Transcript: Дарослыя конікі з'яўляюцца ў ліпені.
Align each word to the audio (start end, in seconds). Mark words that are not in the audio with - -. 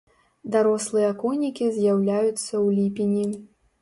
Дарослыя 0.53 1.11
конікі 1.23 1.67
з'яўляюцца 1.75 2.33
ў 2.33 2.67
ліпені. 2.79 3.29